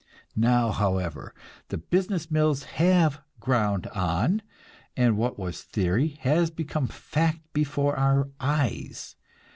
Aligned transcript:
Now, 0.35 0.71
however, 0.71 1.31
the 1.69 1.77
business 1.77 2.31
mills 2.31 2.63
have 2.63 3.21
ground 3.39 3.85
on, 3.93 4.41
and 4.97 5.15
what 5.15 5.37
was 5.37 5.61
theory 5.61 6.17
has 6.21 6.49
become 6.49 6.87
fact 6.87 7.41
before 7.53 7.95
our 7.95 8.27
eyes. 8.39 9.15